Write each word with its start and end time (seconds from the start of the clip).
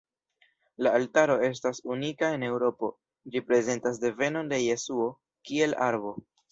La 0.85 0.93
altaro 0.99 1.35
estas 1.49 1.83
unika 1.97 2.31
en 2.39 2.47
Eŭropo, 2.49 2.91
ĝi 3.35 3.45
prezentas 3.51 4.05
devenon 4.09 4.53
de 4.55 4.65
Jesuo, 4.67 5.11
kiel 5.51 5.83
arbo. 5.93 6.21